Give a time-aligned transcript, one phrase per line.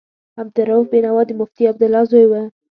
[0.41, 2.33] عبدالرؤف بېنوا د مفتي عبدالله زوی و.